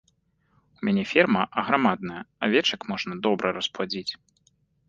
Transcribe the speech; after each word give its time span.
У 0.77 0.87
мяне 0.89 1.03
ферма 1.11 1.43
аграмадная, 1.63 2.21
авечак 2.47 2.89
можна 2.93 3.13
добра 3.29 3.47
распладзіць. 3.59 4.11